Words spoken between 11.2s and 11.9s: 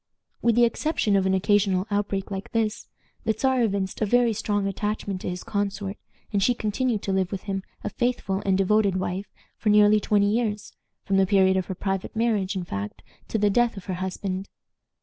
period of her